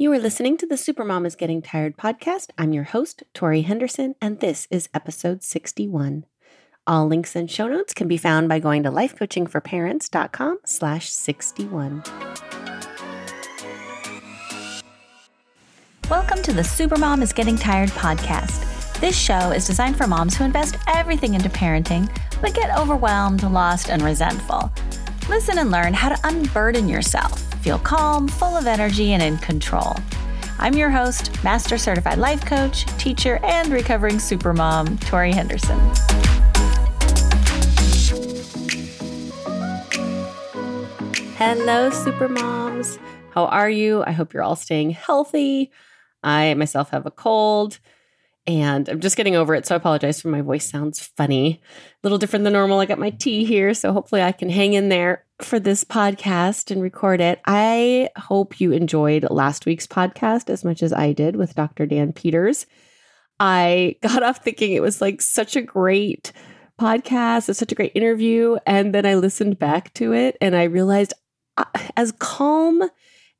[0.00, 2.52] You are listening to the Supermom is Getting Tired podcast.
[2.56, 6.24] I'm your host, Tori Henderson, and this is episode 61.
[6.86, 12.02] All links and show notes can be found by going to lifecoachingforparents.com slash 61.
[16.08, 18.98] Welcome to the Supermom is Getting Tired podcast.
[19.00, 22.08] This show is designed for moms who invest everything into parenting,
[22.40, 24.72] but get overwhelmed, lost, and resentful.
[25.30, 29.94] Listen and learn how to unburden yourself feel calm, full of energy, and in control.
[30.58, 35.78] I'm your host, Master Certified Life Coach, teacher, and recovering supermom, Tori Henderson.
[41.36, 42.98] Hello, supermoms.
[43.32, 44.02] How are you?
[44.04, 45.70] I hope you're all staying healthy.
[46.24, 47.78] I myself have a cold
[48.46, 49.66] and I'm just getting over it.
[49.66, 52.80] So I apologize for my voice sounds funny, a little different than normal.
[52.80, 56.70] I got my tea here, so hopefully I can hang in there for this podcast
[56.70, 57.40] and record it.
[57.46, 61.86] I hope you enjoyed last week's podcast as much as I did with Dr.
[61.86, 62.66] Dan Peters.
[63.38, 66.32] I got off thinking it was like such a great
[66.80, 70.64] podcast, it's such a great interview, and then I listened back to it and I
[70.64, 71.12] realized
[71.56, 71.64] uh,
[71.96, 72.82] as calm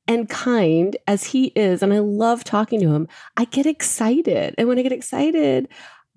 [0.07, 4.55] and kind as he is, and I love talking to him, I get excited.
[4.59, 5.69] And when I get excited,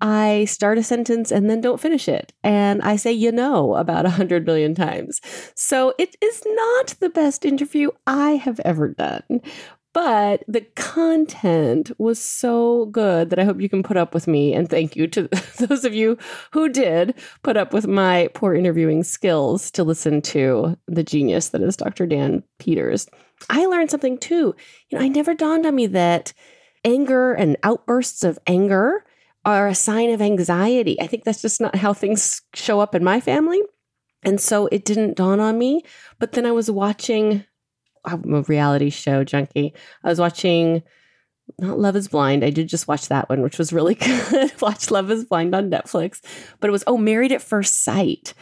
[0.04, 2.34] I start a sentence and then don't finish it.
[2.42, 5.22] And I say, you know, about a hundred million times.
[5.54, 9.40] So it is not the best interview I have ever done.
[9.94, 14.52] But the content was so good that I hope you can put up with me.
[14.52, 15.26] And thank you to
[15.58, 16.18] those of you
[16.50, 21.62] who did put up with my poor interviewing skills to listen to the genius that
[21.62, 22.04] is Dr.
[22.04, 23.08] Dan Peters.
[23.48, 24.54] I learned something too.
[24.90, 26.34] You know, I never dawned on me that
[26.84, 29.06] anger and outbursts of anger
[29.44, 31.00] are a sign of anxiety.
[31.00, 33.60] I think that's just not how things show up in my family.
[34.22, 35.82] And so it didn't dawn on me.
[36.18, 37.44] But then I was watching
[38.04, 39.72] I'm a reality show junkie.
[40.02, 40.82] I was watching
[41.58, 42.44] not Love is Blind.
[42.44, 43.94] I did just watch that one, which was really
[44.30, 44.52] good.
[44.60, 46.20] watch Love is Blind on Netflix.
[46.60, 48.34] But it was, oh, Married at First Sight.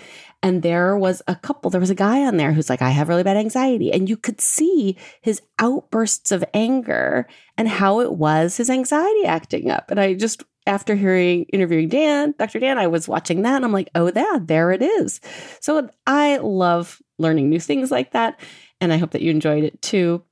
[0.44, 3.08] And there was a couple, there was a guy on there who's like, I have
[3.08, 3.92] really bad anxiety.
[3.92, 9.70] And you could see his outbursts of anger and how it was his anxiety acting
[9.70, 9.90] up.
[9.90, 12.58] And I just, after hearing, interviewing Dan, Dr.
[12.58, 15.20] Dan, I was watching that and I'm like, oh, yeah, there it is.
[15.60, 18.40] So I love learning new things like that
[18.80, 20.24] and I hope that you enjoyed it too.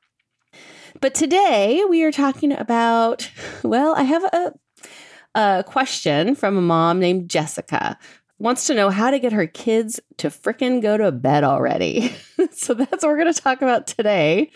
[1.00, 3.30] But today we are talking about,
[3.62, 4.52] well, I have a,
[5.34, 7.98] a question from a mom named Jessica.
[8.38, 12.14] Wants to know how to get her kids to fricking go to bed already.
[12.52, 14.50] so that's what we're going to talk about today.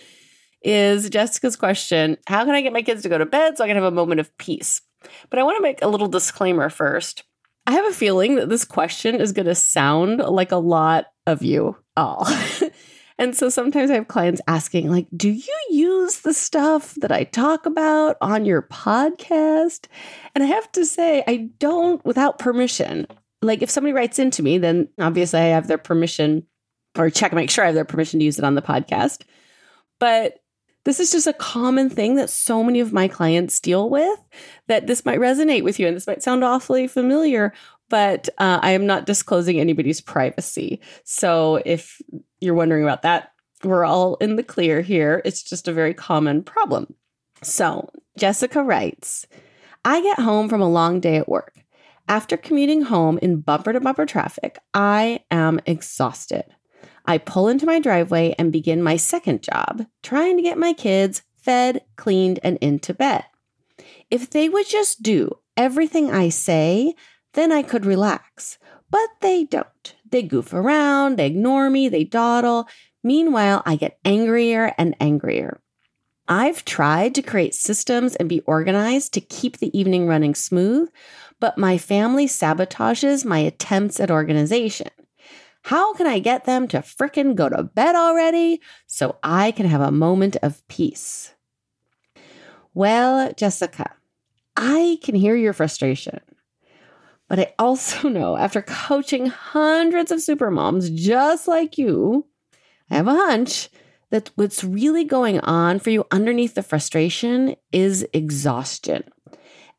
[0.63, 3.67] Is Jessica's question, how can I get my kids to go to bed so I
[3.67, 4.83] can have a moment of peace?
[5.31, 7.25] But I want to make a little disclaimer first.
[7.67, 11.43] I have a feeling that this question is going to sound like a lot of
[11.43, 12.27] you all.
[13.19, 17.25] And so sometimes I have clients asking, like, do you use the stuff that I
[17.25, 19.87] talk about on your podcast?
[20.35, 23.07] And I have to say, I don't without permission.
[23.41, 26.45] Like, if somebody writes into me, then obviously I have their permission
[26.99, 29.23] or check, make sure I have their permission to use it on the podcast.
[30.01, 30.41] But
[30.85, 34.19] this is just a common thing that so many of my clients deal with
[34.69, 37.53] that this might resonate with you and this might sound awfully familiar
[37.89, 40.81] but uh, I am not disclosing anybody's privacy.
[41.05, 42.01] So if
[42.41, 45.23] you're wondering about that, we're all in the clear here.
[45.25, 46.95] It's just a very common problem.
[47.43, 49.27] So Jessica writes
[49.85, 51.55] I get home from a long day at work.
[52.07, 56.45] After commuting home in bumper to bumper traffic, I am exhausted.
[57.07, 61.23] I pull into my driveway and begin my second job, trying to get my kids
[61.37, 63.25] fed, cleaned, and into bed.
[64.11, 66.95] If they would just do everything I say,
[67.35, 68.59] then I could relax.
[68.91, 69.95] But they don't.
[70.11, 72.69] They goof around, they ignore me, they dawdle.
[73.03, 75.61] Meanwhile, I get angrier and angrier.
[76.27, 80.89] I've tried to create systems and be organized to keep the evening running smooth,
[81.39, 84.89] but my family sabotages my attempts at organization.
[85.65, 89.81] How can I get them to frickin' go to bed already so I can have
[89.81, 91.35] a moment of peace?
[92.75, 93.93] Well, Jessica,
[94.57, 96.21] I can hear your frustration.
[97.29, 102.27] But I also know after coaching hundreds of super moms just like you,
[102.91, 103.71] I have a hunch
[104.11, 109.05] that what's really going on for you underneath the frustration is exhaustion.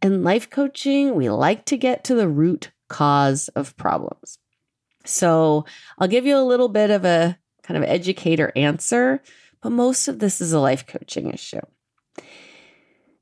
[0.02, 4.38] In life coaching, we like to get to the root cause of problems.
[5.06, 5.66] So
[5.98, 9.22] I'll give you a little bit of a kind of educator answer,
[9.62, 11.62] but most of this is a life coaching issue.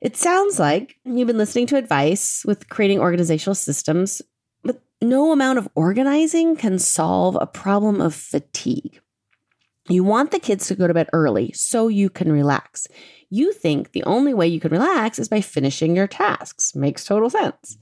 [0.04, 4.22] It sounds like you've been listening to advice with creating organizational systems,
[4.62, 9.00] but no amount of organizing can solve a problem of fatigue.
[9.88, 12.86] You want the kids to go to bed early so you can relax.
[13.30, 16.76] You think the only way you can relax is by finishing your tasks.
[16.76, 17.78] Makes total sense.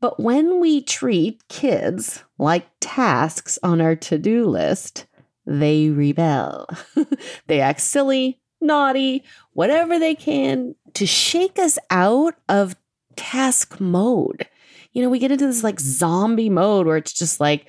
[0.00, 5.06] But when we treat kids like tasks on our to do list,
[5.46, 6.68] they rebel.
[7.48, 12.76] they act silly, naughty, whatever they can to shake us out of
[13.16, 14.46] task mode.
[14.92, 17.66] You know, we get into this like zombie mode where it's just like,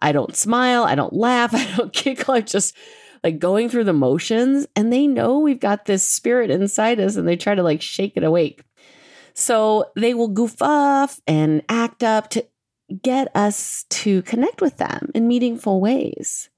[0.00, 2.76] I don't smile, I don't laugh, I don't giggle, I'm just
[3.22, 4.66] like going through the motions.
[4.76, 8.16] And they know we've got this spirit inside us and they try to like shake
[8.16, 8.62] it awake.
[9.34, 12.46] So they will goof off and act up to
[13.02, 16.48] get us to connect with them in meaningful ways.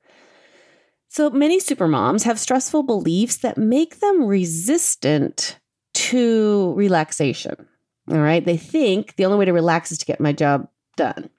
[1.09, 5.59] So many supermoms have stressful beliefs that make them resistant
[5.95, 7.67] to relaxation.
[8.11, 8.45] All right.
[8.45, 11.31] They think the only way to relax is to get my job done.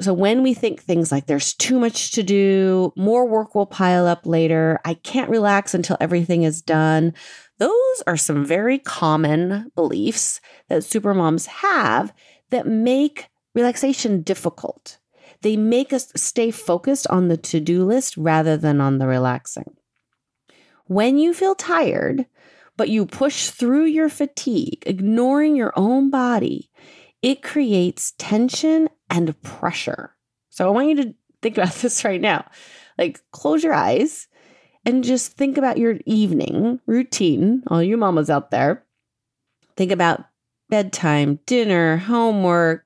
[0.00, 4.06] So when we think things like there's too much to do, more work will pile
[4.06, 7.14] up later, I can't relax until everything is done,
[7.58, 12.12] those are some very common beliefs that supermoms have
[12.50, 14.98] that make relaxation difficult.
[15.42, 19.76] They make us stay focused on the to do list rather than on the relaxing.
[20.86, 22.26] When you feel tired,
[22.76, 26.70] but you push through your fatigue, ignoring your own body,
[27.22, 30.14] it creates tension and pressure.
[30.50, 32.48] So I want you to think about this right now.
[32.98, 34.28] Like, close your eyes
[34.84, 38.84] and just think about your evening routine, all you mamas out there.
[39.76, 40.24] Think about
[40.70, 42.85] bedtime, dinner, homework,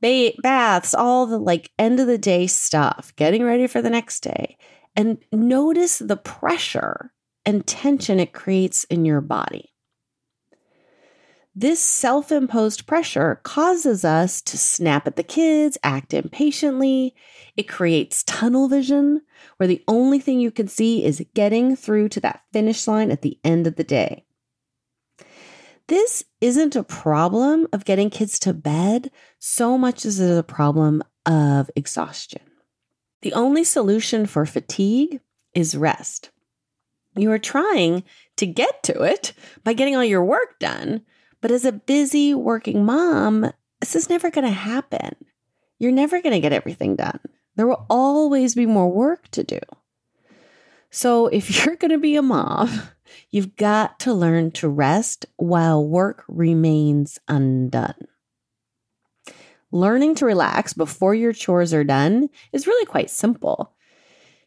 [0.00, 4.20] ba- baths, all the like end of the day stuff, getting ready for the next
[4.20, 4.56] day.
[4.94, 7.12] And notice the pressure
[7.44, 9.72] and tension it creates in your body.
[11.58, 17.14] This self imposed pressure causes us to snap at the kids, act impatiently.
[17.56, 19.22] It creates tunnel vision,
[19.56, 23.22] where the only thing you can see is getting through to that finish line at
[23.22, 24.25] the end of the day.
[25.88, 30.42] This isn't a problem of getting kids to bed so much as it is a
[30.42, 32.42] problem of exhaustion.
[33.22, 35.20] The only solution for fatigue
[35.54, 36.30] is rest.
[37.14, 38.02] You are trying
[38.36, 39.32] to get to it
[39.64, 41.02] by getting all your work done,
[41.40, 45.14] but as a busy working mom, this is never going to happen.
[45.78, 47.20] You're never going to get everything done.
[47.54, 49.60] There will always be more work to do.
[50.96, 52.68] So if you're going to be a mom,
[53.30, 58.06] You've got to learn to rest while work remains undone.
[59.72, 63.74] Learning to relax before your chores are done is really quite simple.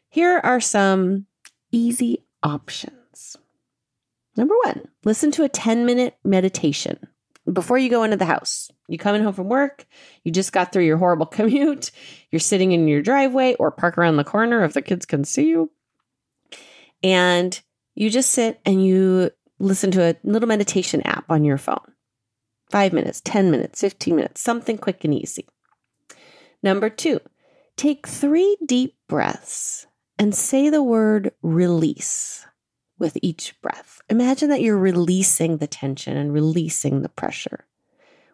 [0.08, 1.26] Here are some
[1.70, 3.36] easy options.
[4.36, 6.98] Number one, listen to a 10 minute meditation
[7.50, 8.70] before you go into the house.
[8.88, 9.86] You coming home from work,
[10.24, 11.90] you just got through your horrible commute,
[12.30, 15.48] you're sitting in your driveway or park around the corner if the kids can see
[15.48, 15.70] you.
[17.02, 17.60] And
[17.94, 21.92] you just sit and you listen to a little meditation app on your phone.
[22.70, 25.46] Five minutes, 10 minutes, 15 minutes, something quick and easy.
[26.62, 27.20] Number two,
[27.76, 29.86] take three deep breaths
[30.18, 32.46] and say the word release
[32.98, 34.00] with each breath.
[34.08, 37.66] Imagine that you're releasing the tension and releasing the pressure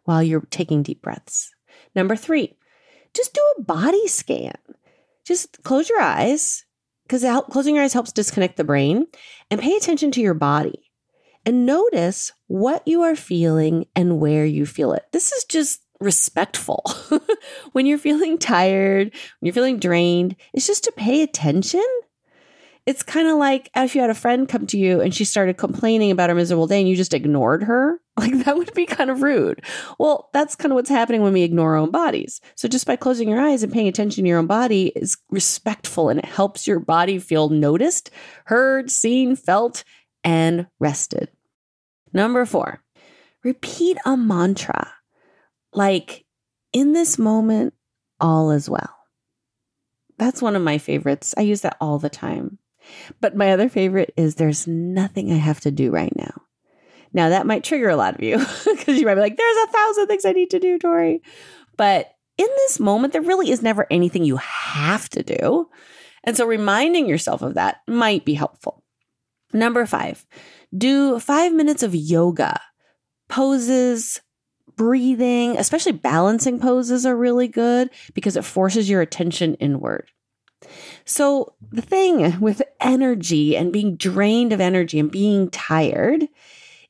[0.05, 1.55] while you're taking deep breaths.
[1.95, 2.59] Number three,
[3.15, 4.59] just do a body scan.
[5.25, 6.66] Just close your eyes
[7.07, 9.07] because closing your eyes helps disconnect the brain
[9.51, 10.91] and pay attention to your body
[11.45, 15.05] and notice what you are feeling and where you feel it.
[15.13, 16.85] This is just respectful.
[17.73, 21.85] when you're feeling tired, when you're feeling drained, it's just to pay attention
[22.87, 25.57] it's kind of like if you had a friend come to you and she started
[25.57, 28.01] complaining about her miserable day and you just ignored her.
[28.19, 29.63] Like that would be kind of rude.
[29.99, 32.41] Well, that's kind of what's happening when we ignore our own bodies.
[32.55, 36.09] So just by closing your eyes and paying attention to your own body is respectful
[36.09, 38.09] and it helps your body feel noticed,
[38.47, 39.85] heard, seen, felt,
[40.25, 41.29] and rested.
[42.15, 42.83] Number four,
[43.45, 44.91] repeat a mantra
[45.77, 46.25] like,
[46.73, 47.75] in this moment,
[48.19, 48.97] all is well.
[50.19, 51.35] That's one of my favorites.
[51.37, 52.59] I use that all the time.
[53.21, 56.43] But my other favorite is there's nothing I have to do right now.
[57.13, 59.73] Now that might trigger a lot of you because you might be like, there's a
[59.73, 61.23] thousand things I need to do, Tori.
[61.77, 65.69] But in this moment, there really is never anything you have to do.
[66.25, 68.83] And so reminding yourself of that might be helpful.
[69.53, 70.27] Number five,
[70.77, 72.61] do five minutes of yoga,
[73.29, 74.21] poses,
[74.77, 80.11] breathing, especially balancing poses are really good because it forces your attention inward.
[81.05, 86.27] So, the thing with energy and being drained of energy and being tired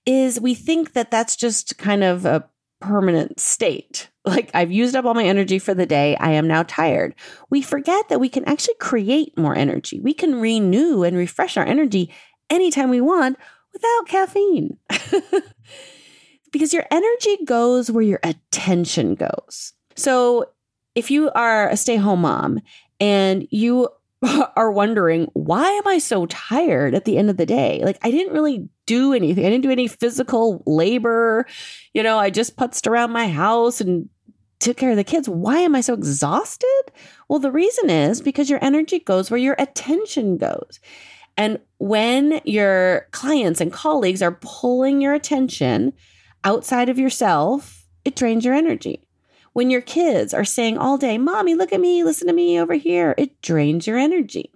[0.06, 2.48] is we think that that's just kind of a
[2.80, 4.08] permanent state.
[4.24, 6.16] like I've used up all my energy for the day.
[6.16, 7.14] I am now tired.
[7.50, 10.00] We forget that we can actually create more energy.
[10.00, 12.12] We can renew and refresh our energy
[12.50, 13.38] anytime we want
[13.72, 14.78] without caffeine.
[16.52, 19.74] because your energy goes where your attention goes.
[19.94, 20.46] So
[20.94, 22.60] if you are a stay home mom
[23.00, 23.88] and you
[24.56, 27.80] are wondering, why am I so tired at the end of the day?
[27.84, 29.44] Like, I didn't really do anything.
[29.44, 31.46] I didn't do any physical labor.
[31.92, 34.08] You know, I just putzed around my house and
[34.58, 35.28] took care of the kids.
[35.28, 36.92] Why am I so exhausted?
[37.28, 40.80] Well, the reason is because your energy goes where your attention goes.
[41.36, 45.92] And when your clients and colleagues are pulling your attention
[46.44, 49.05] outside of yourself, it drains your energy.
[49.56, 52.74] When your kids are saying all day, Mommy, look at me, listen to me over
[52.74, 54.52] here, it drains your energy.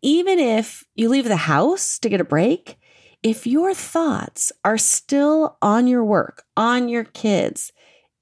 [0.00, 2.78] Even if you leave the house to get a break,
[3.22, 7.70] if your thoughts are still on your work, on your kids,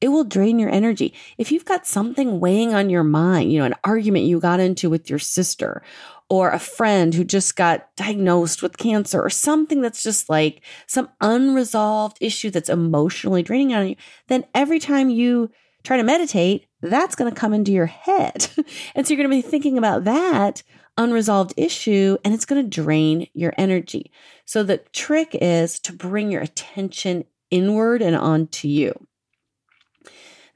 [0.01, 1.15] it will drain your energy.
[1.39, 4.91] If you've got something weighing on your mind, you know, an argument you got into
[4.91, 5.85] with your sister
[6.31, 11.09] or a friend who just got diagnosed with cancer or something that's just like some
[11.21, 13.97] unresolved issue that's emotionally draining on you,
[14.29, 15.51] then every time you
[15.83, 18.49] try to meditate, that's going to come into your head.
[18.95, 20.63] and so you're going to be thinking about that
[20.97, 24.11] unresolved issue and it's going to drain your energy.
[24.45, 29.07] So the trick is to bring your attention inward and onto you.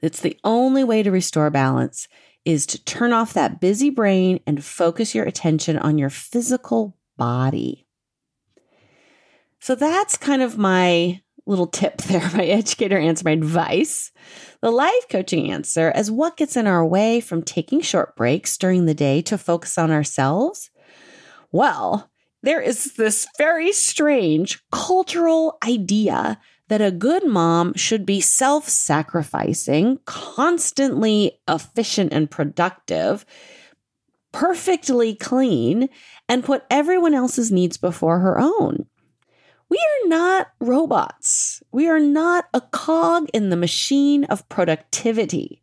[0.01, 2.07] It's the only way to restore balance
[2.45, 7.85] is to turn off that busy brain and focus your attention on your physical body.
[9.59, 14.11] So that's kind of my little tip there, my educator answer, my advice.
[14.61, 18.85] The life coaching answer is what gets in our way from taking short breaks during
[18.85, 20.69] the day to focus on ourselves?
[21.51, 22.09] Well,
[22.41, 26.39] there is this very strange cultural idea
[26.69, 33.25] that a good mom should be self sacrificing, constantly efficient and productive,
[34.31, 35.89] perfectly clean,
[36.27, 38.85] and put everyone else's needs before her own.
[39.67, 41.61] We are not robots.
[41.71, 45.61] We are not a cog in the machine of productivity.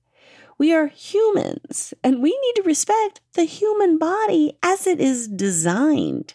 [0.59, 6.35] We are humans, and we need to respect the human body as it is designed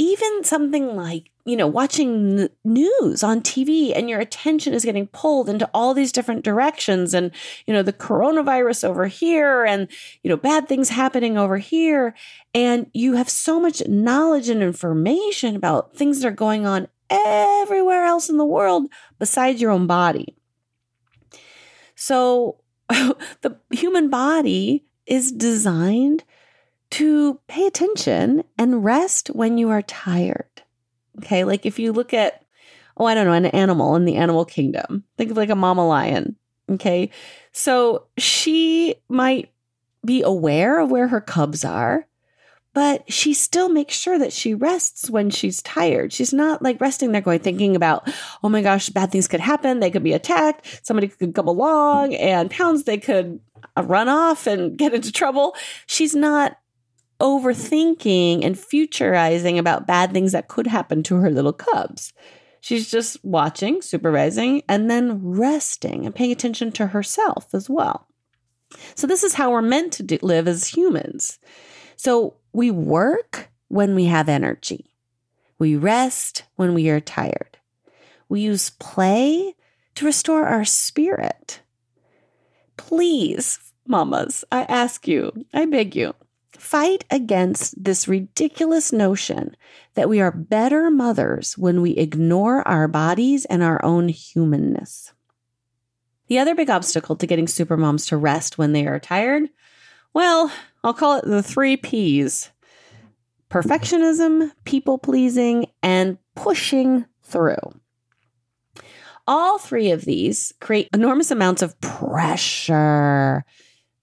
[0.00, 5.48] even something like, you know, watching news on TV and your attention is getting pulled
[5.48, 7.30] into all these different directions and,
[7.66, 9.88] you know, the coronavirus over here and,
[10.22, 12.14] you know, bad things happening over here.
[12.54, 18.04] And you have so much knowledge and information about things that are going on everywhere
[18.04, 18.86] else in the world
[19.18, 20.36] besides your own body.
[21.94, 26.24] So the human body is designed
[26.90, 30.49] to pay attention and rest when you are tired.
[31.18, 31.44] Okay.
[31.44, 32.44] Like if you look at,
[32.96, 35.86] oh, I don't know, an animal in the animal kingdom, think of like a mama
[35.86, 36.36] lion.
[36.70, 37.10] Okay.
[37.52, 39.50] So she might
[40.04, 42.06] be aware of where her cubs are,
[42.72, 46.12] but she still makes sure that she rests when she's tired.
[46.12, 48.08] She's not like resting there going thinking about,
[48.44, 49.80] oh my gosh, bad things could happen.
[49.80, 50.80] They could be attacked.
[50.86, 52.84] Somebody could come along and pounds.
[52.84, 53.40] They could
[53.76, 55.56] uh, run off and get into trouble.
[55.86, 56.58] She's not
[57.20, 62.12] overthinking and futurizing about bad things that could happen to her little cubs.
[62.60, 68.06] She's just watching, supervising, and then resting and paying attention to herself as well.
[68.94, 71.38] So, this is how we're meant to do, live as humans.
[71.96, 74.94] So, we work when we have energy,
[75.58, 77.58] we rest when we are tired,
[78.28, 79.54] we use play
[79.94, 81.62] to restore our spirit.
[82.76, 86.14] Please, mamas, I ask you, I beg you,
[86.60, 89.56] fight against this ridiculous notion
[89.94, 95.12] that we are better mothers when we ignore our bodies and our own humanness.
[96.28, 99.48] The other big obstacle to getting supermoms to rest when they are tired,
[100.12, 100.52] well,
[100.84, 102.50] I'll call it the three P's
[103.50, 107.56] perfectionism, people pleasing, and pushing through.
[109.26, 113.44] All three of these create enormous amounts of pressure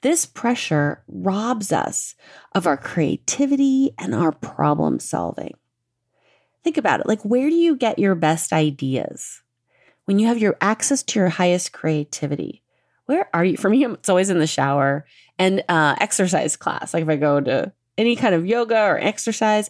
[0.01, 2.16] this pressure robs us
[2.54, 5.56] of our creativity and our problem solving.
[6.63, 9.42] Think about it like, where do you get your best ideas?
[10.06, 12.62] When you have your access to your highest creativity,
[13.06, 13.58] where are you?
[13.58, 15.06] For me, it's always in the shower
[15.39, 16.94] and uh, exercise class.
[16.94, 19.70] Like if I go to any kind of yoga or exercise,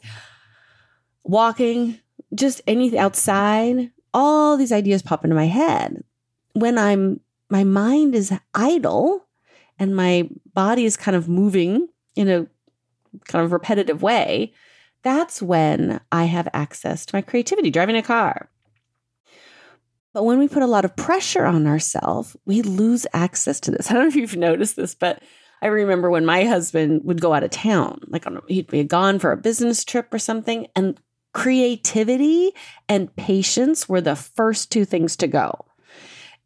[1.23, 1.99] walking,
[2.33, 6.03] just anything outside, all these ideas pop into my head.
[6.53, 7.19] When I'm,
[7.49, 9.26] my mind is idle,
[9.79, 12.47] and my body is kind of moving in a
[13.25, 14.53] kind of repetitive way,
[15.03, 18.49] that's when I have access to my creativity driving a car.
[20.13, 23.89] But when we put a lot of pressure on ourselves, we lose access to this.
[23.89, 25.21] I don't know if you've noticed this, but
[25.61, 29.31] I remember when my husband would go out of town, like he'd be gone for
[29.31, 30.99] a business trip or something, and
[31.33, 32.51] creativity
[32.89, 35.66] and patience were the first two things to go.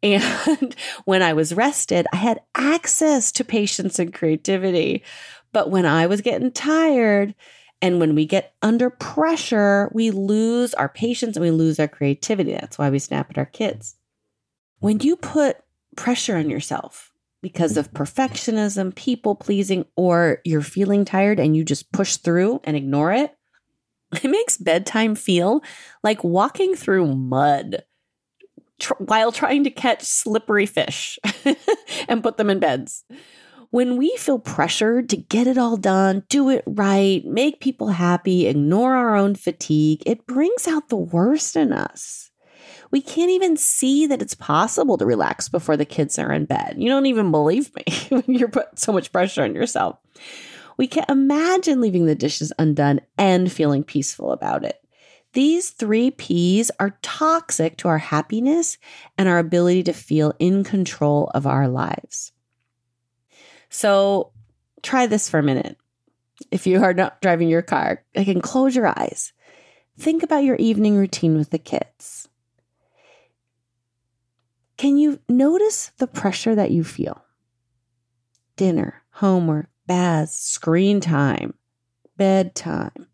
[0.02, 5.04] And when I was rested, I had access to patience and creativity.
[5.52, 7.34] But when I was getting tired,
[7.82, 12.52] and when we get under pressure, we lose our patience and we lose our creativity.
[12.52, 13.96] That's why we snap at our kids.
[14.78, 15.56] When you put
[15.96, 21.90] pressure on yourself because of perfectionism, people pleasing, or you're feeling tired and you just
[21.90, 23.36] push through and ignore it,
[24.22, 25.60] it makes bedtime feel
[26.04, 27.82] like walking through mud
[28.82, 31.18] tr- while trying to catch slippery fish
[32.08, 33.04] and put them in beds.
[33.70, 38.46] When we feel pressured to get it all done, do it right, make people happy,
[38.46, 42.30] ignore our own fatigue, it brings out the worst in us.
[42.90, 46.74] We can't even see that it's possible to relax before the kids are in bed.
[46.76, 49.96] You don't even believe me when you're put so much pressure on yourself.
[50.76, 54.81] We can't imagine leaving the dishes undone and feeling peaceful about it.
[55.32, 58.76] These three P's are toxic to our happiness
[59.16, 62.32] and our ability to feel in control of our lives.
[63.70, 64.32] So
[64.82, 65.78] try this for a minute.
[66.50, 69.32] If you are not driving your car, I can close your eyes.
[69.98, 72.28] Think about your evening routine with the kids.
[74.76, 77.24] Can you notice the pressure that you feel?
[78.56, 81.54] Dinner, homework, baths, screen time,
[82.16, 83.06] bedtime,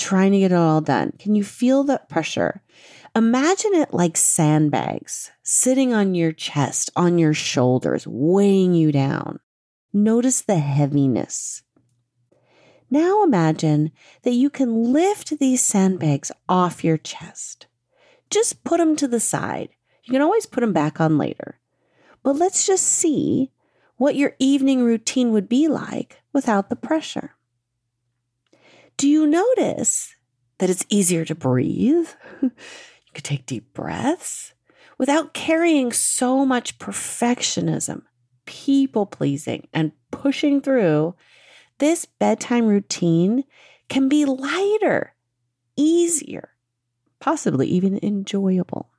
[0.00, 1.12] trying to get it all done.
[1.18, 2.62] Can you feel that pressure?
[3.14, 9.40] Imagine it like sandbags sitting on your chest, on your shoulders, weighing you down.
[9.92, 11.62] Notice the heaviness.
[12.90, 13.92] Now imagine
[14.22, 17.66] that you can lift these sandbags off your chest.
[18.30, 19.70] Just put them to the side.
[20.04, 21.60] You can always put them back on later.
[22.22, 23.50] But let's just see
[23.96, 27.34] what your evening routine would be like without the pressure.
[29.00, 30.14] Do you notice
[30.58, 32.10] that it's easier to breathe?
[32.42, 32.50] you
[33.14, 34.52] could take deep breaths
[34.98, 38.02] without carrying so much perfectionism,
[38.44, 41.14] people pleasing, and pushing through.
[41.78, 43.44] This bedtime routine
[43.88, 45.14] can be lighter,
[45.76, 46.50] easier,
[47.20, 48.90] possibly even enjoyable.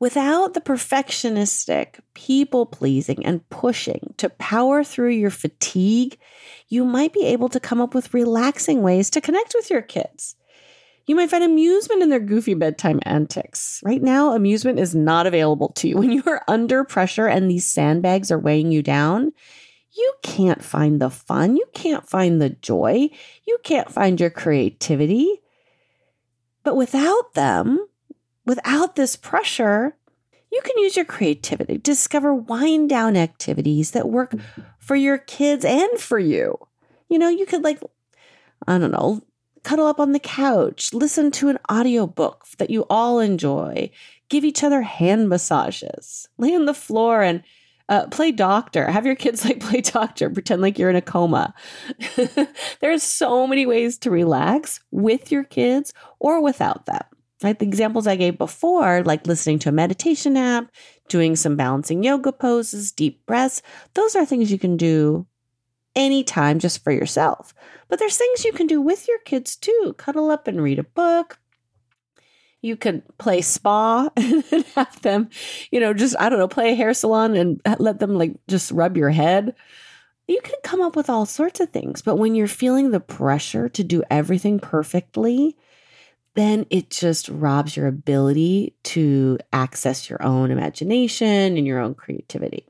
[0.00, 6.18] Without the perfectionistic, people pleasing, and pushing to power through your fatigue,
[6.68, 10.36] you might be able to come up with relaxing ways to connect with your kids.
[11.06, 13.80] You might find amusement in their goofy bedtime antics.
[13.84, 15.96] Right now, amusement is not available to you.
[15.98, 19.32] When you are under pressure and these sandbags are weighing you down,
[19.96, 21.56] you can't find the fun.
[21.56, 23.10] You can't find the joy.
[23.46, 25.40] You can't find your creativity.
[26.64, 27.86] But without them,
[28.46, 29.96] without this pressure,
[30.52, 34.34] you can use your creativity, discover wind down activities that work
[34.78, 36.58] for your kids and for you.
[37.08, 37.80] You know, you could like,
[38.66, 39.22] I don't know,
[39.64, 43.90] cuddle up on the couch, listen to an audiobook that you all enjoy,
[44.28, 47.42] give each other hand massages, lay on the floor and
[47.88, 48.90] uh, play doctor.
[48.90, 51.54] Have your kids like play doctor, pretend like you're in a coma.
[52.80, 57.02] There's so many ways to relax with your kids or without them.
[57.44, 60.72] Like the examples I gave before, like listening to a meditation app,
[61.08, 63.60] doing some balancing yoga poses, deep breaths,
[63.92, 65.26] those are things you can do
[65.94, 67.54] anytime just for yourself.
[67.88, 69.94] But there's things you can do with your kids too.
[69.98, 71.38] Cuddle up and read a book.
[72.62, 75.28] You can play spa and have them,
[75.70, 78.70] you know, just, I don't know, play a hair salon and let them like just
[78.70, 79.54] rub your head.
[80.26, 82.00] You can come up with all sorts of things.
[82.00, 85.58] But when you're feeling the pressure to do everything perfectly,
[86.34, 92.66] then it just robs your ability to access your own imagination and your own creativity.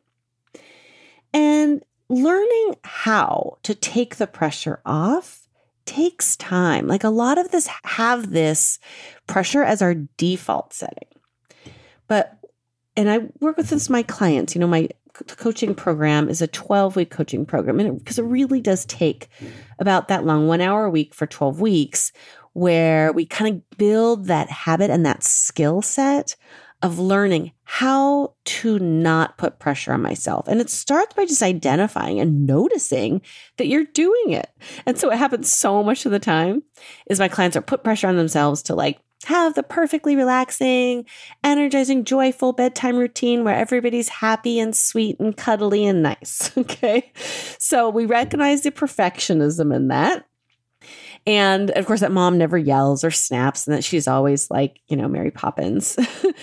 [1.32, 5.48] And learning how to take the pressure off
[5.86, 6.86] takes time.
[6.86, 8.78] Like a lot of this have this
[9.26, 11.08] pressure as our default setting.
[12.06, 12.38] But
[12.96, 14.88] and I work with this my clients, you know, my
[15.36, 19.28] coaching program is a 12 week coaching program and because it, it really does take
[19.78, 22.12] about that long, 1 hour a week for 12 weeks
[22.54, 26.36] where we kind of build that habit and that skill set
[26.82, 30.46] of learning how to not put pressure on myself.
[30.46, 33.22] And it starts by just identifying and noticing
[33.56, 34.50] that you're doing it.
[34.84, 36.62] And so it happens so much of the time
[37.06, 41.06] is my clients are put pressure on themselves to like have the perfectly relaxing,
[41.42, 46.50] energizing, joyful bedtime routine where everybody's happy and sweet and cuddly and nice.
[46.64, 47.12] Okay.
[47.58, 50.26] So we recognize the perfectionism in that.
[51.26, 54.96] And of course, that mom never yells or snaps and that she's always like, you
[54.96, 55.96] know, Mary Poppins.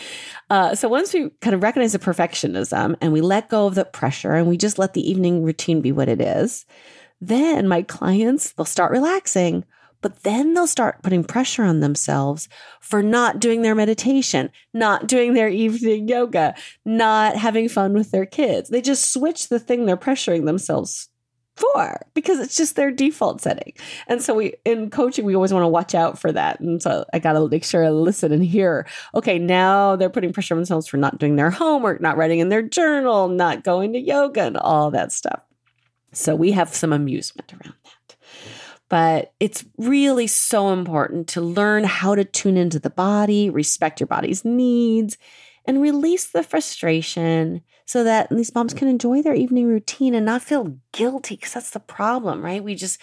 [0.49, 3.85] uh, so once we kind of recognize the perfectionism and we let go of the
[3.85, 6.65] pressure and we just let the evening routine be what it is,
[7.19, 9.63] then my clients, they'll start relaxing
[10.01, 15.33] but then they'll start putting pressure on themselves for not doing their meditation, not doing
[15.33, 18.69] their evening yoga, not having fun with their kids.
[18.69, 21.10] They just switch the thing they're pressuring themselves
[22.13, 23.73] because it's just their default setting.
[24.07, 26.59] And so we in coaching we always want to watch out for that.
[26.59, 28.87] And so I got to make sure I listen and hear.
[29.15, 32.49] Okay, now they're putting pressure on themselves for not doing their homework, not writing in
[32.49, 35.43] their journal, not going to yoga and all that stuff.
[36.13, 38.15] So we have some amusement around that.
[38.89, 44.07] But it's really so important to learn how to tune into the body, respect your
[44.07, 45.17] body's needs,
[45.65, 50.41] and release the frustration so that these moms can enjoy their evening routine and not
[50.41, 52.63] feel guilty because that's the problem, right?
[52.63, 53.01] We just,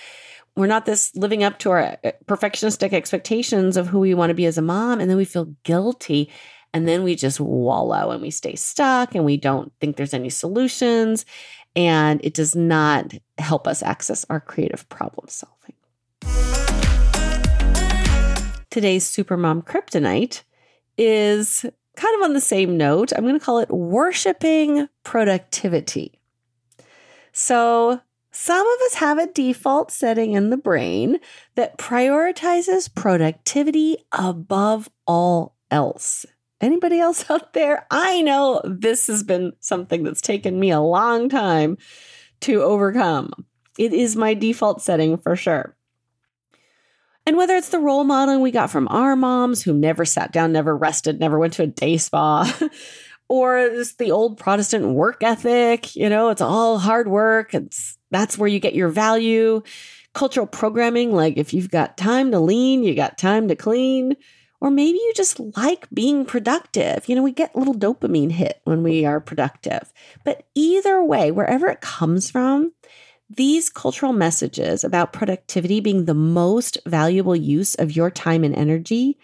[0.57, 4.35] we're not this living up to our uh, perfectionistic expectations of who we want to
[4.35, 4.99] be as a mom.
[4.99, 6.33] And then we feel guilty.
[6.73, 10.31] And then we just wallow and we stay stuck and we don't think there's any
[10.31, 11.27] solutions.
[11.77, 15.75] And it does not help us access our creative problem solving.
[18.71, 20.45] Today's Supermom Kryptonite
[20.97, 21.67] is
[21.99, 23.13] kind of on the same note.
[23.13, 26.21] I'm going to call it worshiping productivity.
[27.33, 31.19] So, some of us have a default setting in the brain
[31.57, 36.25] that prioritizes productivity above all else.
[36.61, 37.87] Anybody else out there?
[37.91, 41.79] I know this has been something that's taken me a long time
[42.41, 43.33] to overcome.
[43.79, 45.77] It is my default setting for sure.
[47.29, 50.51] And whether it's the role modeling we got from our moms who never sat down,
[50.51, 52.51] never rested, never went to a day spa,
[53.29, 57.53] or just the old Protestant work ethic, you know, it's all hard work.
[57.53, 59.61] It's that's where you get your value.
[60.15, 64.17] Cultural programming, like if you've got time to lean, you got time to clean.
[64.63, 67.11] Or maybe you just like being productive.
[67.11, 69.93] You know, we get a little dopamine hit when we are productive.
[70.25, 72.73] But either way, wherever it comes from,
[73.31, 79.19] these cultural messages about productivity being the most valuable use of your time and energy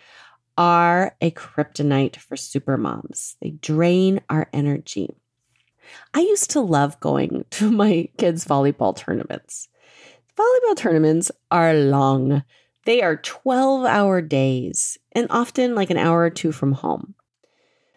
[0.57, 3.37] are a kryptonite for super moms.
[3.41, 5.11] They drain our energy.
[6.13, 9.69] I used to love going to my kids' volleyball tournaments.
[10.37, 12.43] Volleyball tournaments are long.
[12.85, 17.15] They are 12 hour days and often like an hour or two from home.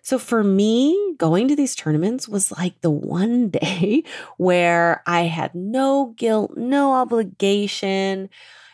[0.08, 4.06] So for me, going to these tournaments was like the one day
[4.38, 8.30] where I had no guilt, no obligation.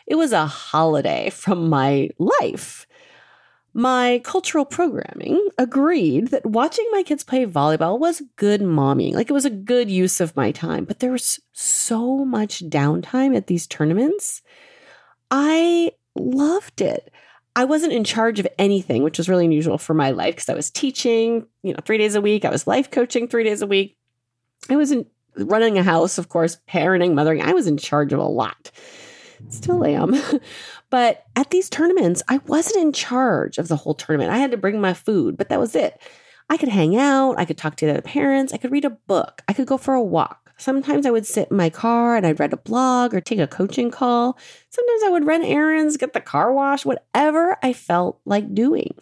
[0.06, 2.86] It was a holiday from my life.
[3.72, 9.14] My cultural programming agreed that watching my kids play volleyball was good momming.
[9.14, 13.36] Like it was a good use of my time, but there was so much downtime
[13.36, 14.40] at these tournaments.
[15.32, 17.12] I loved it.
[17.56, 20.54] I wasn't in charge of anything, which was really unusual for my life because I
[20.54, 22.44] was teaching, you know, three days a week.
[22.44, 23.96] I was life coaching three days a week.
[24.68, 27.42] I was in, running a house, of course, parenting, mothering.
[27.42, 28.70] I was in charge of a lot.
[29.50, 30.14] Still am.
[30.90, 34.32] but at these tournaments, I wasn't in charge of the whole tournament.
[34.32, 36.00] I had to bring my food, but that was it.
[36.50, 37.38] I could hang out.
[37.38, 38.52] I could talk to the other parents.
[38.52, 39.42] I could read a book.
[39.48, 40.43] I could go for a walk.
[40.64, 43.46] Sometimes I would sit in my car and I'd read a blog or take a
[43.46, 44.38] coaching call.
[44.70, 48.94] Sometimes I would run errands, get the car washed, whatever I felt like doing.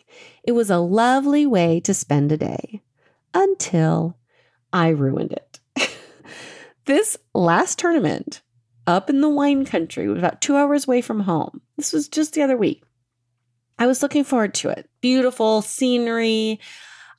[0.43, 2.83] It was a lovely way to spend a day
[3.33, 4.17] until
[4.73, 5.61] I ruined it.
[6.87, 8.43] this last tournament
[8.89, 11.61] up in the wine country was about two hours away from home.
[11.77, 12.83] This was just the other week.
[13.79, 14.91] I was looking forward to it.
[15.01, 16.59] Beautiful scenery.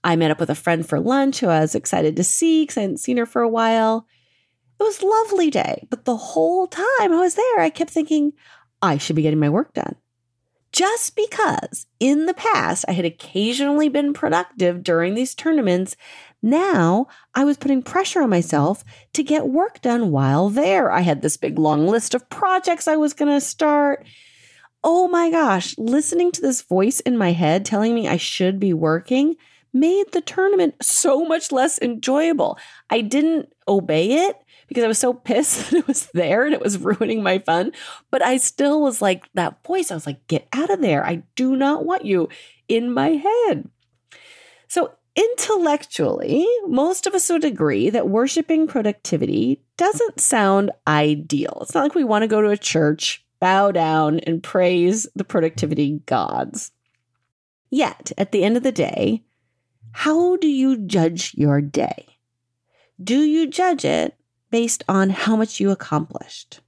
[0.04, 2.76] I met up with a friend for lunch who I was excited to see because
[2.76, 4.06] I hadn't seen her for a while.
[4.84, 8.34] It was a lovely day, but the whole time I was there, I kept thinking,
[8.82, 9.96] I should be getting my work done.
[10.74, 15.96] Just because in the past I had occasionally been productive during these tournaments,
[16.42, 20.92] now I was putting pressure on myself to get work done while there.
[20.92, 24.06] I had this big long list of projects I was going to start.
[24.84, 28.74] Oh my gosh, listening to this voice in my head telling me I should be
[28.74, 29.38] working
[29.74, 32.58] made the tournament so much less enjoyable.
[32.90, 34.36] I didn't obey it
[34.68, 37.72] because I was so pissed that it was there and it was ruining my fun.
[38.12, 41.06] But I still was like, that voice, I was like, get out of there.
[41.06, 42.30] I do not want you
[42.68, 43.70] in my head.
[44.68, 51.60] So, intellectually, most of us would agree that worshiping productivity doesn't sound ideal.
[51.62, 55.24] It's not like we want to go to a church, bow down, and praise the
[55.24, 56.72] productivity gods.
[57.70, 59.24] Yet, at the end of the day,
[59.92, 62.18] how do you judge your day?
[63.04, 64.16] Do you judge it
[64.54, 66.60] based on how much you accomplished?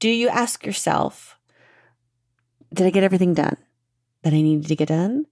[0.00, 1.38] Do you ask yourself,
[2.74, 3.56] did I get everything done
[4.22, 5.24] that I needed to get done?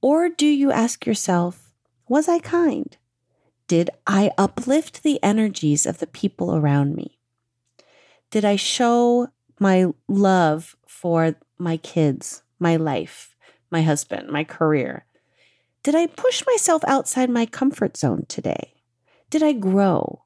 [0.00, 1.74] Or do you ask yourself,
[2.08, 2.96] was I kind?
[3.68, 7.18] Did I uplift the energies of the people around me?
[8.30, 9.28] Did I show
[9.60, 13.36] my love for my kids, my life,
[13.70, 15.04] my husband, my career?
[15.82, 18.72] Did I push myself outside my comfort zone today?
[19.28, 20.22] Did I grow?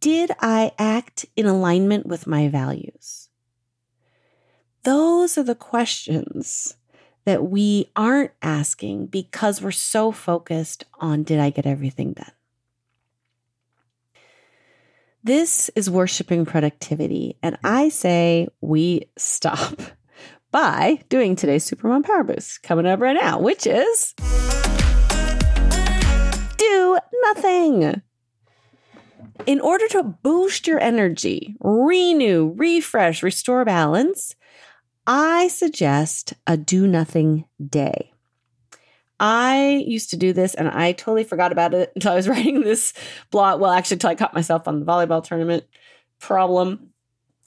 [0.00, 3.28] Did I act in alignment with my values?
[4.82, 6.76] Those are the questions
[7.24, 12.30] that we aren't asking because we're so focused on did I get everything done?
[15.24, 17.36] This is worshiping productivity.
[17.42, 19.80] And I say we stop
[20.52, 24.14] by doing today's Supermom Power Boost coming up right now, which is
[26.56, 28.02] do nothing.
[29.44, 34.34] In order to boost your energy, renew, refresh, restore balance,
[35.06, 38.12] I suggest a do nothing day.
[39.18, 42.62] I used to do this and I totally forgot about it until I was writing
[42.62, 42.92] this
[43.30, 43.60] blog.
[43.60, 45.64] Well, actually, until I caught myself on the volleyball tournament
[46.18, 46.90] problem.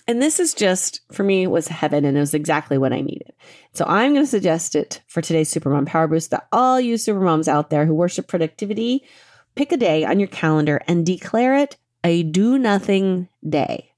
[0.07, 3.31] And this is just, for me, was heaven and it was exactly what I needed.
[3.73, 7.47] So I'm going to suggest it for today's Supermom Power Boost that all you supermoms
[7.47, 9.03] out there who worship productivity,
[9.59, 13.91] pick a day on your calendar and declare it a do nothing day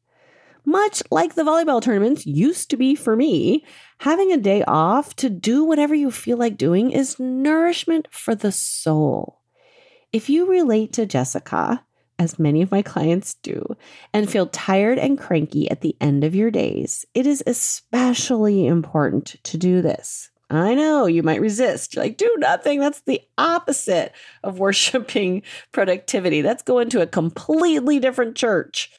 [0.65, 3.63] much like the volleyball tournaments used to be for me,
[3.99, 8.51] having a day off to do whatever you feel like doing is nourishment for the
[8.51, 9.41] soul.
[10.11, 11.85] If you relate to Jessica,
[12.17, 13.75] as many of my clients do,
[14.13, 19.35] and feel tired and cranky at the end of your days, it is especially important
[19.43, 20.30] to do this.
[20.57, 21.95] I know you might resist.
[21.95, 22.79] You're like, do nothing.
[22.79, 26.41] That's the opposite of worshiping productivity.
[26.41, 28.91] That's going to a completely different church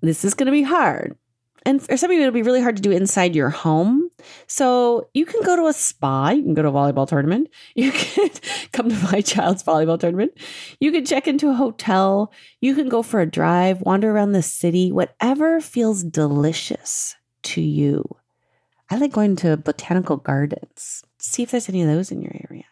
[0.00, 1.16] this is going to be hard.
[1.64, 4.10] And for some of you, it'll be really hard to do inside your home.
[4.46, 7.92] So you can go to a spa, you can go to a volleyball tournament, you
[7.92, 8.30] can
[8.72, 10.32] come to my child's volleyball tournament,
[10.80, 14.42] you can check into a hotel, you can go for a drive, wander around the
[14.42, 18.04] city, whatever feels delicious to you.
[18.90, 21.04] I like going to botanical gardens.
[21.18, 22.64] See if there's any of those in your area.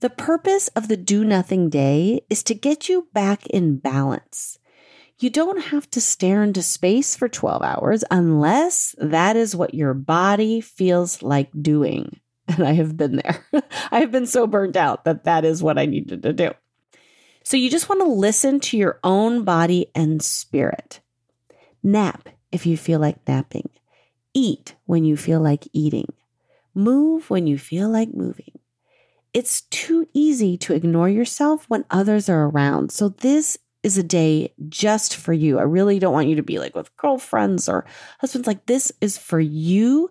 [0.00, 4.58] The purpose of the do nothing day is to get you back in balance.
[5.18, 9.94] You don't have to stare into space for 12 hours unless that is what your
[9.94, 12.20] body feels like doing.
[12.50, 13.44] And I have been there.
[13.90, 16.52] I have been so burnt out that that is what I needed to do.
[17.42, 21.00] So you just want to listen to your own body and spirit.
[21.82, 23.68] Nap if you feel like napping.
[24.40, 26.12] Eat when you feel like eating.
[26.72, 28.56] Move when you feel like moving.
[29.34, 32.92] It's too easy to ignore yourself when others are around.
[32.92, 35.58] So, this is a day just for you.
[35.58, 37.84] I really don't want you to be like with girlfriends or
[38.20, 38.46] husbands.
[38.46, 40.08] Like, this is for you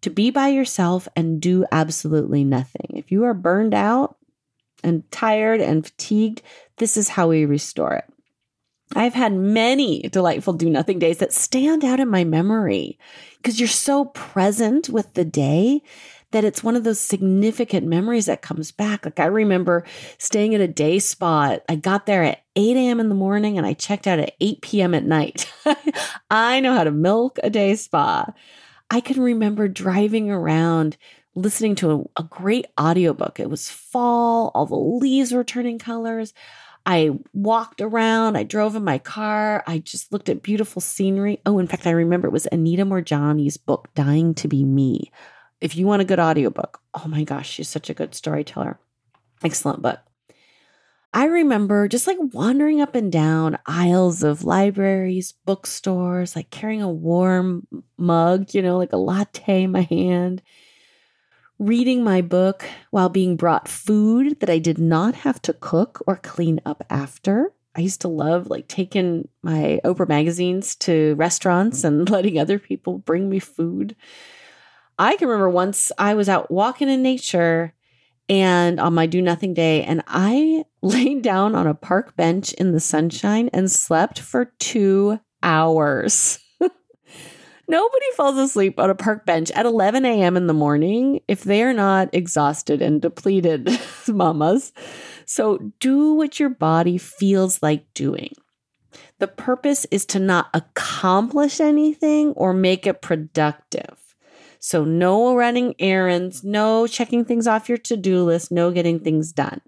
[0.00, 2.86] to be by yourself and do absolutely nothing.
[2.94, 4.16] If you are burned out
[4.82, 6.40] and tired and fatigued,
[6.78, 8.14] this is how we restore it.
[8.96, 12.98] I've had many delightful do nothing days that stand out in my memory
[13.36, 15.82] because you're so present with the day
[16.30, 19.04] that it's one of those significant memories that comes back.
[19.04, 19.84] Like I remember
[20.18, 21.62] staying at a day spot.
[21.68, 23.00] I got there at 8 a.m.
[23.00, 24.94] in the morning and I checked out at 8 p.m.
[24.94, 25.50] at night.
[26.30, 28.26] I know how to milk a day spa.
[28.90, 30.96] I can remember driving around
[31.34, 33.40] listening to a, a great audiobook.
[33.40, 36.34] It was fall, all the leaves were turning colors.
[36.88, 41.40] I walked around, I drove in my car, I just looked at beautiful scenery.
[41.44, 45.12] Oh, in fact, I remember it was Anita Moorjani's book, Dying to Be Me
[45.60, 48.78] if you want a good audiobook, oh my gosh, she's such a good storyteller.
[49.42, 49.98] Excellent book.
[51.12, 56.90] I remember just like wandering up and down aisles of libraries, bookstores, like carrying a
[56.90, 60.42] warm mug, you know, like a latte in my hand,
[61.58, 66.16] reading my book while being brought food that I did not have to cook or
[66.16, 67.52] clean up after.
[67.74, 72.98] I used to love like taking my Oprah magazines to restaurants and letting other people
[72.98, 73.96] bring me food.
[74.98, 77.74] I can remember once I was out walking in nature
[78.28, 82.72] and on my do nothing day, and I laid down on a park bench in
[82.72, 86.38] the sunshine and slept for two hours.
[87.70, 90.38] Nobody falls asleep on a park bench at 11 a.m.
[90.38, 93.68] in the morning if they are not exhausted and depleted,
[94.08, 94.72] mamas.
[95.26, 98.32] So do what your body feels like doing.
[99.18, 103.98] The purpose is to not accomplish anything or make it productive.
[104.60, 109.32] So, no running errands, no checking things off your to do list, no getting things
[109.32, 109.60] done.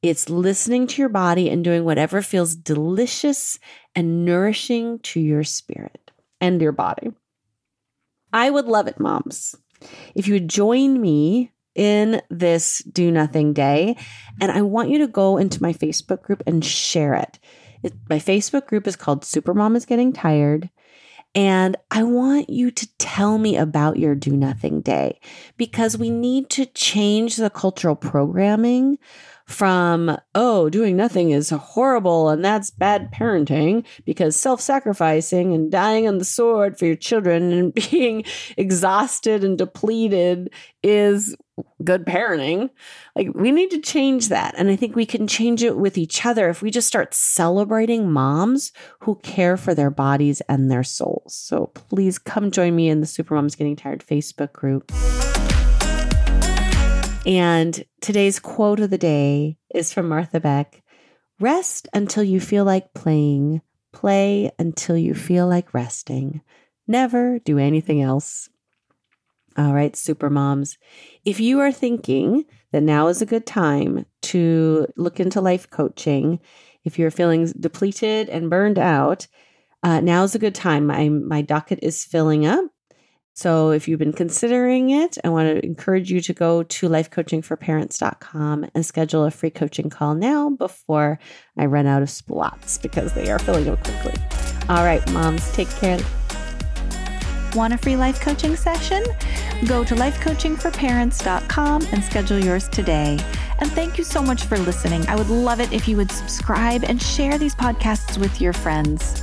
[0.00, 3.58] It's listening to your body and doing whatever feels delicious
[3.94, 7.12] and nourishing to your spirit and your body.
[8.32, 9.54] I would love it, moms,
[10.14, 13.96] if you would join me in this do nothing day,
[14.40, 17.38] and I want you to go into my Facebook group and share it.
[17.82, 20.70] it my Facebook group is called Supermom is Getting Tired.
[21.34, 25.18] And I want you to tell me about your do nothing day
[25.56, 28.98] because we need to change the cultural programming
[29.46, 36.08] from, oh, doing nothing is horrible and that's bad parenting because self sacrificing and dying
[36.08, 38.24] on the sword for your children and being
[38.56, 40.50] exhausted and depleted
[40.82, 41.36] is
[41.84, 42.70] good parenting.
[43.14, 44.54] Like, we need to change that.
[44.56, 48.10] And I think we can change it with each other if we just start celebrating
[48.10, 51.34] moms who care for their bodies and their souls.
[51.34, 54.90] So please come join me in the Supermoms Getting Tired Facebook group.
[57.24, 60.82] And today's quote of the day is from Martha Beck
[61.38, 66.40] Rest until you feel like playing, play until you feel like resting.
[66.88, 68.48] Never do anything else.
[69.56, 70.78] All right, super moms.
[71.24, 76.40] If you are thinking that now is a good time to look into life coaching,
[76.84, 79.28] if you're feeling depleted and burned out,
[79.84, 80.86] uh, now is a good time.
[80.86, 82.71] My, my docket is filling up.
[83.34, 88.66] So if you've been considering it, I want to encourage you to go to lifecoachingforparents.com
[88.74, 91.18] and schedule a free coaching call now before
[91.56, 94.14] I run out of spots because they are filling up quickly.
[94.68, 95.98] All right, moms, take care.
[97.54, 99.02] Want a free life coaching session?
[99.66, 103.18] Go to lifecoachingforparents.com and schedule yours today.
[103.60, 105.06] And thank you so much for listening.
[105.06, 109.22] I would love it if you would subscribe and share these podcasts with your friends.